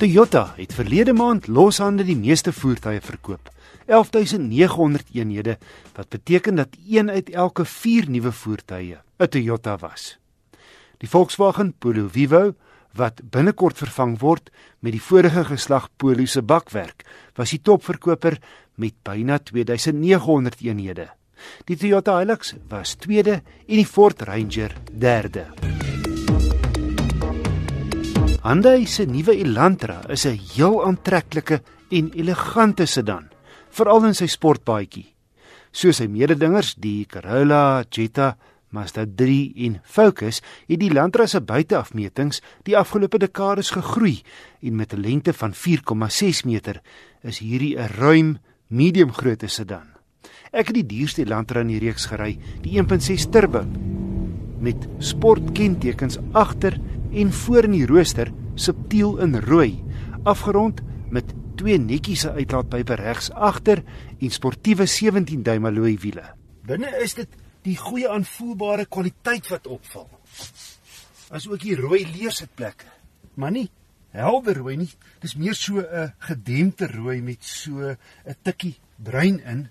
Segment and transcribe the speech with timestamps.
[0.00, 3.50] Toyota het verlede maand loshande die meeste voertuie verkoop.
[3.84, 5.58] 11900 eenhede
[5.92, 10.16] wat beteken dat 1 uit elke 4 nuwe voertuie 'n Toyota was.
[10.98, 12.54] Die Volkswagen Polo Vivo
[12.96, 17.04] wat binnekort vervang word met die vorige geslag Polo se bakwerk,
[17.34, 18.38] was die topverkoper
[18.74, 21.10] met byna 2900 eenhede.
[21.64, 25.59] Die Toyota Hilux was tweede en die Ford Ranger derde.
[28.40, 33.28] Hyundai se nuwe Elantra is 'n heel aantreklike en elegante sedan,
[33.68, 35.12] veral in sy sportbaadjie.
[35.70, 38.38] Soos sy mededingers, die Corolla, Jetta,
[38.70, 44.22] Mazda 3 en Focus, het die Elantra se buiteafmetings die afgelope dekades gegroei
[44.62, 46.80] en met 'n lengte van 4,6 meter
[47.22, 49.88] is hierdie 'n ruim medium grootte sedan.
[50.50, 53.66] Ek het die duurste Elantra in die reeks gery, die 1.6 turbo
[54.60, 56.78] met sportkentekens agter
[57.10, 59.82] en voor in die rooster subtiel in rooi,
[60.22, 60.80] afgerond
[61.10, 63.82] met twee netjiese uitlaatpype regs agter
[64.20, 66.24] en sportiewe 17 duim alloy wiele.
[66.66, 67.34] Binne is dit
[67.66, 70.08] die goeie aanvoelbare kwaliteit wat opval.
[71.30, 72.86] As ook die rooi leersitplekke.
[73.34, 73.68] Maar nie
[74.14, 74.90] helder rooi nie,
[75.22, 79.68] dis meer so 'n gedempte rooi met so 'n tikkie bruin in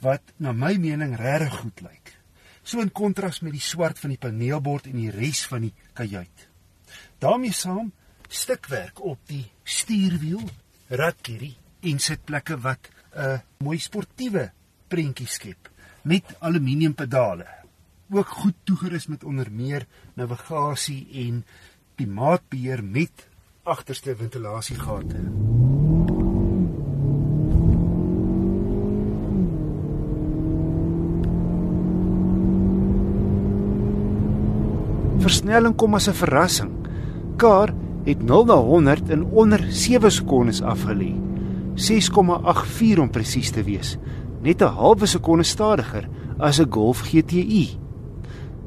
[0.00, 2.16] wat na my mening regtig goed lyk.
[2.62, 6.53] So in kontras met die swart van die paneelbord en die res van die kajuit
[7.18, 7.92] daarmee saam
[8.28, 10.42] stukwerk op die stuurwiel,
[10.88, 14.50] radkierie en sitplekke wat 'n mooi sportiewe
[14.88, 15.70] prentjie skep
[16.02, 17.46] met aluminiumpedale.
[18.10, 21.44] Ook goed toegerus met onder meer navigasie en
[21.94, 23.28] klimaatbeheer met
[23.62, 25.16] agterste ventilasiegate.
[35.18, 36.83] Versnelling kom as 'n verrassing
[37.36, 41.14] kar het 0 na 100 in onder 7 sekondes afgelê.
[41.74, 43.96] 6,84 om presies te wees,
[44.42, 47.78] net 'n halwe sekonde stadiger as 'n Golf GTI.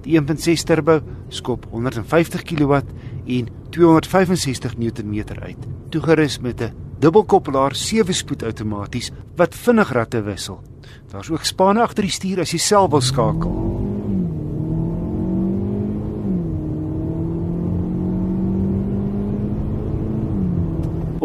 [0.01, 2.73] Die 1.6 turbo skop 150 kW
[3.25, 10.61] en 265 Nm uit, toegerus met 'n dubbelkoppelaar 7-spoed outomaties wat vinnig ratte wissel.
[11.11, 13.66] Daar's ook spanne agter die stuur as jy self wil skakel.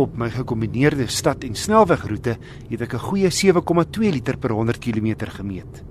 [0.03, 2.33] Op my gekombineerde stad en snelwegroete
[2.71, 5.85] het ek 'n goeie 7,2 liter per 100 km gemeet.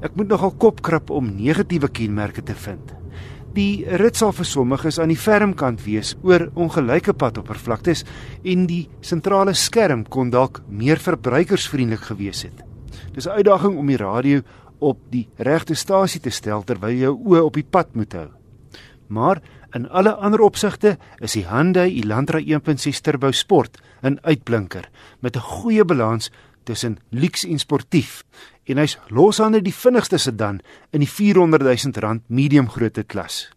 [0.00, 2.94] Ek moet nogal kopkrap om negatiewe kenmerke te vind.
[3.52, 8.04] Die rit sal vir sommiges aan die ferm kant wees oor ongelyke padoppervlaktes
[8.44, 12.64] en die sentrale skerm kon dalk meer verbruikersvriendelik gewees het.
[13.12, 14.40] Dis 'n uitdaging om die radio
[14.78, 18.37] op die regte stasie te stel terwyl jou oë op die pad moet hou.
[19.08, 19.40] Maar
[19.76, 24.88] In alle ander opsigte is die Hyundai Elantra 1.6 Turbo Sport 'n uitblinker
[25.20, 26.30] met 'n goeie balans
[26.64, 28.24] tussen luks en sportief
[28.64, 30.60] en hy's loshande die vinnigste sedan
[30.90, 33.50] in die 400 000 rand medium grootte klas.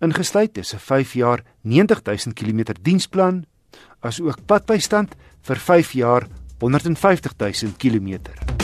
[0.00, 3.44] Ingesluit is 'n 5 jaar 90 000 km diensplan
[4.00, 6.26] as ook padbystand vir 5 jaar
[6.58, 8.61] 150 000 km.